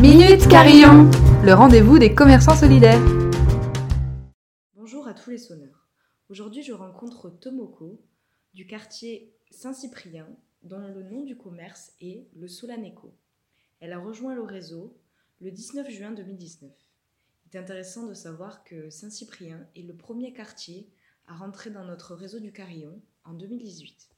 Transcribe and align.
Minute 0.00 0.48
Carillon, 0.48 1.10
le 1.44 1.52
rendez-vous 1.52 1.98
des 1.98 2.14
commerçants 2.14 2.56
solidaires. 2.56 3.02
Bonjour 4.74 5.06
à 5.06 5.12
tous 5.12 5.28
les 5.28 5.36
sonneurs. 5.36 5.90
Aujourd'hui, 6.30 6.62
je 6.62 6.72
rencontre 6.72 7.28
Tomoko 7.28 8.00
du 8.54 8.66
quartier 8.66 9.34
Saint-Cyprien, 9.50 10.26
dont 10.62 10.78
le 10.78 11.02
nom 11.02 11.22
du 11.22 11.36
commerce 11.36 11.92
est 12.00 12.28
le 12.34 12.48
Solaneco. 12.48 13.12
Elle 13.80 13.92
a 13.92 13.98
rejoint 13.98 14.34
le 14.34 14.40
réseau 14.40 14.96
le 15.42 15.50
19 15.50 15.90
juin 15.90 16.12
2019. 16.12 16.70
Il 17.44 17.56
est 17.56 17.60
intéressant 17.60 18.06
de 18.06 18.14
savoir 18.14 18.64
que 18.64 18.88
Saint-Cyprien 18.88 19.66
est 19.76 19.82
le 19.82 19.94
premier 19.94 20.32
quartier 20.32 20.88
à 21.26 21.34
rentrer 21.34 21.68
dans 21.68 21.84
notre 21.84 22.14
réseau 22.14 22.40
du 22.40 22.52
Carillon 22.52 23.02
en 23.26 23.34
2018. 23.34 24.08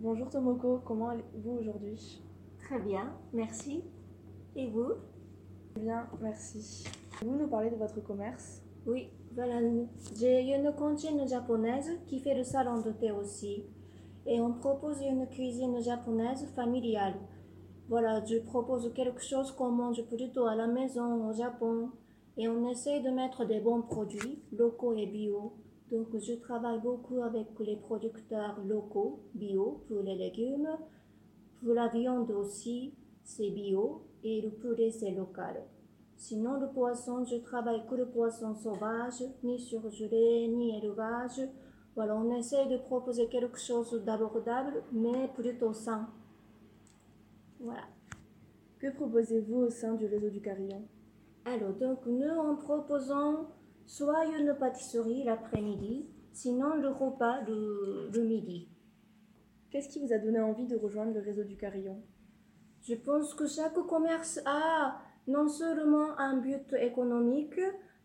Bonjour 0.00 0.28
Tomoko, 0.28 0.80
comment 0.80 1.10
allez-vous 1.10 1.52
aujourd'hui? 1.52 2.20
Très 2.58 2.80
bien, 2.80 3.16
merci. 3.32 3.84
Et 4.56 4.68
vous? 4.68 4.92
Bien, 5.80 6.06
merci. 6.22 6.84
Pouvez-vous 7.18 7.38
nous 7.38 7.48
parler 7.48 7.70
de 7.70 7.76
votre 7.76 8.00
commerce? 8.00 8.62
Oui, 8.86 9.08
voilà. 9.34 9.60
J'ai 10.16 10.54
une 10.54 10.72
cantine 10.72 11.26
japonaise 11.26 11.90
qui 12.06 12.20
fait 12.20 12.36
le 12.36 12.44
salon 12.44 12.80
de 12.80 12.92
thé 12.92 13.10
aussi. 13.10 13.64
Et 14.26 14.40
on 14.40 14.52
propose 14.52 15.00
une 15.02 15.26
cuisine 15.26 15.82
japonaise 15.82 16.46
familiale. 16.54 17.14
Voilà, 17.88 18.24
je 18.24 18.38
propose 18.38 18.92
quelque 18.94 19.22
chose 19.22 19.50
qu'on 19.50 19.70
mange 19.70 20.02
plutôt 20.04 20.46
à 20.46 20.54
la 20.54 20.68
maison 20.68 21.28
au 21.28 21.32
Japon. 21.32 21.90
Et 22.36 22.46
on 22.46 22.68
essaye 22.68 23.02
de 23.02 23.10
mettre 23.10 23.44
des 23.44 23.58
bons 23.58 23.82
produits, 23.82 24.38
locaux 24.52 24.94
et 24.94 25.06
bio. 25.06 25.54
Donc 25.90 26.16
je 26.16 26.34
travaille 26.34 26.80
beaucoup 26.80 27.22
avec 27.22 27.48
les 27.58 27.76
producteurs 27.76 28.60
locaux, 28.64 29.18
bio, 29.34 29.82
pour 29.88 30.02
les 30.02 30.14
légumes. 30.14 30.68
Pour 31.60 31.74
la 31.74 31.88
viande 31.88 32.30
aussi, 32.30 32.94
c'est 33.24 33.50
bio. 33.50 34.02
Et 34.22 34.40
le 34.40 34.50
poulet, 34.50 34.90
c'est 34.90 35.10
local. 35.10 35.64
Sinon, 36.16 36.60
le 36.60 36.68
poisson, 36.68 37.24
je 37.24 37.36
travaille 37.36 37.84
que 37.86 37.96
le 37.96 38.06
poisson 38.06 38.54
sauvage, 38.54 39.22
ni 39.42 39.58
surgelé, 39.58 40.48
ni 40.48 40.78
élevage. 40.78 41.40
Voilà, 41.96 42.16
on 42.16 42.34
essaie 42.36 42.66
de 42.66 42.78
proposer 42.78 43.28
quelque 43.28 43.58
chose 43.58 43.92
d'abordable, 44.04 44.82
mais 44.92 45.28
plutôt 45.34 45.72
sain. 45.72 46.08
Voilà. 47.60 47.84
Que 48.78 48.90
proposez-vous 48.92 49.62
au 49.62 49.70
sein 49.70 49.94
du 49.94 50.06
réseau 50.06 50.30
du 50.30 50.40
Carillon? 50.40 50.82
Alors, 51.44 51.74
donc, 51.74 52.06
nous, 52.06 52.28
en 52.28 52.56
proposons 52.56 53.46
soit 53.86 54.26
une 54.38 54.54
pâtisserie 54.54 55.24
l'après-midi, 55.24 56.06
sinon 56.32 56.74
le 56.76 56.88
repas 56.88 57.42
le, 57.42 58.10
le 58.12 58.22
midi. 58.22 58.68
Qu'est-ce 59.70 59.88
qui 59.88 60.00
vous 60.00 60.12
a 60.12 60.18
donné 60.18 60.40
envie 60.40 60.66
de 60.66 60.76
rejoindre 60.76 61.12
le 61.14 61.20
réseau 61.20 61.44
du 61.44 61.56
Carillon? 61.56 62.00
Je 62.86 62.94
pense 62.94 63.32
que 63.34 63.46
chaque 63.46 63.80
commerce 63.86 64.40
a 64.44 64.98
non 65.26 65.48
seulement 65.48 66.18
un 66.18 66.36
but 66.36 66.74
économique, 66.74 67.58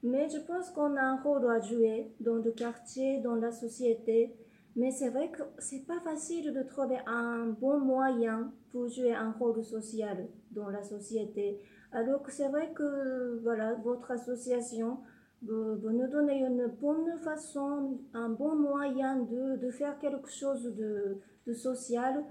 mais 0.04 0.30
je 0.30 0.38
pense 0.40 0.70
qu'on 0.70 0.96
a 0.96 1.02
un 1.02 1.22
rôle 1.22 1.46
à 1.52 1.60
jouer 1.60 2.14
dans 2.22 2.36
le 2.36 2.52
quartier, 2.52 3.20
dans 3.20 3.36
la 3.36 3.52
société. 3.52 4.34
Mais 4.78 4.92
c'est 4.92 5.10
vrai 5.10 5.30
que 5.32 5.42
c'est 5.58 5.86
pas 5.86 6.00
facile 6.00 6.54
de 6.54 6.64
trouver 6.64 7.00
un 7.08 7.48
bon 7.60 7.80
moyen 7.80 8.54
pour 8.72 8.88
jouer 8.88 9.14
un 9.14 9.32
rôle 9.32 9.62
social 9.66 10.28
dans 10.52 10.70
la 10.70 10.82
société. 10.82 11.60
Alors 11.92 12.24
que 12.24 12.32
c'est 12.32 12.48
vrai 12.48 12.72
que 12.74 13.40
voilà, 13.44 13.74
votre 13.74 14.12
association 14.12 15.00
vous 15.42 15.92
nous 15.92 16.08
donnez 16.08 16.40
une 16.40 16.68
bonne 16.68 17.18
façon, 17.20 17.98
un 18.14 18.30
bon 18.30 18.56
moyen 18.56 19.18
de, 19.18 19.56
de 19.56 19.72
faire 19.72 19.98
quelque 19.98 20.30
chose 20.30 20.64
de, 20.76 21.18
de 21.48 21.54
social 21.54 22.26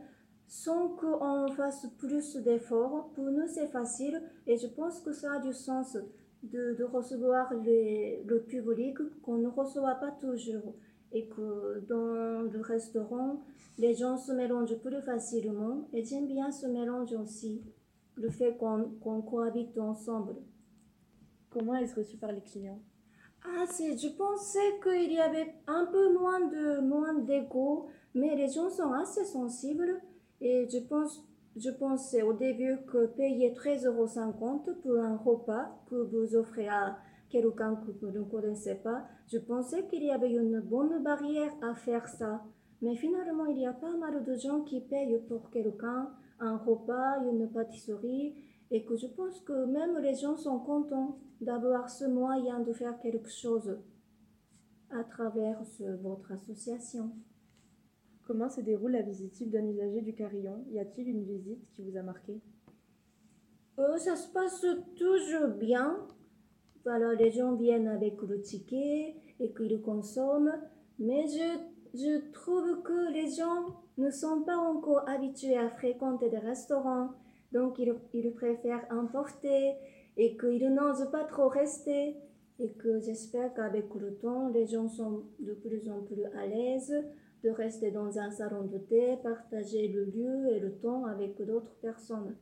sans 0.49 0.89
qu'on 0.89 1.53
fasse 1.53 1.87
plus 1.99 2.37
d'efforts. 2.37 3.11
Pour 3.15 3.27
nous, 3.27 3.47
c'est 3.47 3.69
facile 3.69 4.21
et 4.47 4.57
je 4.57 4.67
pense 4.67 5.01
que 5.01 5.13
ça 5.13 5.35
a 5.35 5.39
du 5.39 5.53
sens 5.53 5.97
de, 6.43 6.75
de 6.75 6.85
recevoir 6.85 7.53
les, 7.55 8.25
le 8.27 8.41
public 8.43 8.97
qu'on 9.23 9.37
ne 9.37 9.49
reçoit 9.49 9.97
pas 9.97 10.11
toujours 10.11 10.75
et 11.13 11.29
que 11.29 11.81
dans 11.87 12.43
le 12.43 12.61
restaurant, 12.61 13.43
les 13.77 13.95
gens 13.95 14.17
se 14.17 14.33
mélangent 14.33 14.79
plus 14.79 15.03
facilement 15.03 15.89
et 15.93 16.03
j'aime 16.03 16.27
bien 16.27 16.51
ce 16.51 16.67
mélange 16.67 17.13
aussi, 17.13 17.63
le 18.17 18.31
fait 18.31 18.57
qu'on 18.57 18.91
qu'on 19.03 19.21
cohabite 19.21 19.79
ensemble. 19.79 20.37
Comment 21.51 21.77
est-ce 21.77 21.95
reçu 21.95 22.17
par 22.17 22.33
les 22.33 22.43
clients? 22.43 22.81
Ah, 23.45 23.65
je 23.69 24.17
pensais 24.17 24.81
qu'il 24.83 25.13
y 25.13 25.21
avait 25.21 25.55
un 25.67 25.87
peu 25.87 26.13
moins 26.13 26.41
de 26.41 26.81
moins 26.81 27.15
d'égo, 27.15 27.87
mais 28.15 28.35
les 28.35 28.49
gens 28.49 28.71
sont 28.71 28.93
assez 28.93 29.25
sensibles 29.25 30.01
et 30.41 30.69
je 30.69 30.79
pense 30.79 31.25
je 31.57 31.71
pensais 31.71 32.23
au 32.23 32.35
début 32.35 32.79
que 32.87 33.07
payer 33.07 33.53
13,50 33.53 33.87
euros 33.87 34.75
pour 34.83 34.97
un 34.97 35.17
repas 35.17 35.67
que 35.91 35.97
vous 35.97 36.37
offrez 36.37 36.69
à 36.69 36.99
quelqu'un 37.31 37.75
que 37.75 37.91
vous 37.91 38.13
ne 38.13 38.23
connaissez 38.23 38.77
pas, 38.77 39.05
je 39.27 39.39
pensais 39.39 39.87
qu'il 39.89 40.05
y 40.05 40.11
avait 40.11 40.33
une 40.33 40.61
bonne 40.61 41.03
barrière 41.03 41.53
à 41.63 41.75
faire 41.75 42.07
ça. 42.07 42.45
Mais 42.81 42.95
finalement, 42.95 43.47
il 43.47 43.59
y 43.59 43.67
a 43.67 43.73
pas 43.73 43.97
mal 43.97 44.25
de 44.25 44.37
gens 44.37 44.61
qui 44.61 44.81
payent 44.81 45.21
pour 45.29 45.51
quelqu'un 45.51 46.11
un 46.39 46.57
repas, 46.59 47.25
une 47.29 47.51
pâtisserie, 47.51 48.37
et 48.71 48.85
que 48.85 48.97
je 48.97 49.07
pense 49.09 49.41
que 49.41 49.65
même 49.65 49.99
les 49.99 50.15
gens 50.15 50.37
sont 50.37 50.61
contents 50.61 51.19
d'avoir 51.41 51.91
ce 51.91 52.05
moyen 52.05 52.61
de 52.61 52.73
faire 52.73 53.01
quelque 53.01 53.31
chose 53.31 53.79
à 54.91 55.03
travers 55.05 55.61
votre 56.03 56.33
association. 56.33 57.11
Comment 58.29 58.51
se 58.51 58.61
déroule 58.61 58.93
la 58.93 59.01
visite 59.01 59.49
d'un 59.49 59.67
usager 59.67 60.03
du 60.03 60.15
Carillon? 60.15 60.63
Y 60.71 60.79
a-t-il 60.81 61.09
une 61.09 61.25
visite 61.25 61.67
qui 61.73 61.83
vous 61.83 61.97
a 61.97 62.03
marqué? 62.03 62.39
Euh, 63.79 63.97
ça 63.97 64.17
se 64.17 64.31
passe 64.31 64.67
toujours 64.97 65.49
bien. 65.59 65.97
Voilà, 66.85 67.15
les 67.15 67.31
gens 67.31 67.55
viennent 67.55 67.89
avec 67.89 68.21
le 68.21 68.43
ticket 68.43 69.17
et 69.41 69.55
qu'ils 69.55 69.81
consomment. 69.81 70.53
Mais 70.99 71.27
je, 71.27 71.59
je 71.95 72.31
trouve 72.33 72.83
que 72.83 73.11
les 73.15 73.31
gens 73.31 73.65
ne 73.97 74.11
sont 74.11 74.43
pas 74.43 74.59
encore 74.59 75.09
habitués 75.09 75.57
à 75.57 75.71
fréquenter 75.71 76.29
des 76.29 76.37
restaurants. 76.37 77.09
Donc, 77.53 77.79
ils, 77.79 77.95
ils 78.13 78.35
préfèrent 78.35 78.87
emporter 78.91 79.73
et 80.19 80.37
qu'ils 80.37 80.69
n'osent 80.75 81.11
pas 81.11 81.25
trop 81.25 81.49
rester. 81.49 82.15
Et 82.59 82.73
que 82.73 83.01
j'espère 83.01 83.55
qu'avec 83.55 83.87
le 83.95 84.17
temps, 84.17 84.49
les 84.49 84.67
gens 84.67 84.89
sont 84.89 85.23
de 85.39 85.55
plus 85.55 85.89
en 85.89 86.03
plus 86.03 86.27
à 86.37 86.47
l'aise 86.47 86.93
rester 87.51 87.91
dans 87.91 88.19
un 88.19 88.31
salon 88.31 88.65
de 88.65 88.79
thé, 88.79 89.17
partager 89.23 89.89
le 89.89 90.05
lieu 90.05 90.49
et 90.53 90.61
le 90.61 90.79
temps 90.79 91.05
avec 91.07 91.41
d'autres 91.43 91.75
personnes. 91.81 92.37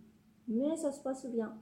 Mais 0.48 0.76
ça 0.76 0.92
se 0.92 1.02
passe 1.02 1.26
bien. 1.26 1.56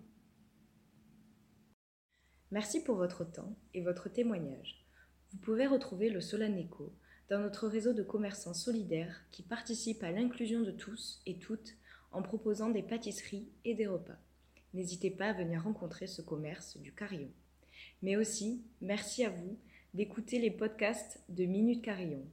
Merci 2.51 2.85
pour 2.85 2.97
votre 2.97 3.25
temps 3.25 3.57
et 3.73 3.83
votre 3.83 4.09
témoignage. 4.09 4.87
Vous 5.33 5.39
pouvez 5.39 5.67
retrouver 5.67 6.11
le 6.11 6.21
Solaneco 6.21 6.93
dans 7.29 7.41
notre 7.41 7.67
réseau 7.67 7.93
de 7.93 8.03
commerçants 8.03 8.55
solidaires 8.55 9.25
qui 9.31 9.43
participent 9.43 10.05
à 10.05 10.13
l'inclusion 10.13 10.61
de 10.61 10.71
tous 10.71 11.23
et 11.27 11.39
toutes 11.39 11.75
en 12.13 12.23
proposant 12.23 12.71
des 12.71 12.83
pâtisseries 12.83 13.49
et 13.65 13.75
des 13.75 13.87
repas. 13.87 14.19
N'hésitez 14.73 15.11
pas 15.11 15.31
à 15.31 15.33
venir 15.33 15.63
rencontrer 15.63 16.07
ce 16.07 16.23
commerce 16.23 16.77
du 16.77 16.95
Carillon. 16.95 17.31
Mais 18.03 18.17
aussi, 18.17 18.65
merci 18.81 19.25
à 19.25 19.31
vous 19.31 19.59
d'écouter 19.95 20.39
les 20.39 20.51
podcasts 20.51 21.23
de 21.29 21.45
Minute 21.45 21.83
Carillon. 21.83 22.25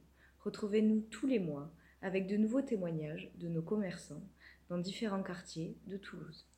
Retrouvez-nous 0.44 1.02
tous 1.02 1.28
les 1.28 1.38
mois 1.38 1.72
avec 2.00 2.26
de 2.26 2.36
nouveaux 2.36 2.62
témoignages 2.62 3.30
de 3.36 3.48
nos 3.48 3.62
commerçants 3.62 4.28
dans 4.68 4.78
différents 4.78 5.22
quartiers 5.22 5.76
de 5.86 5.96
Toulouse. 5.96 6.51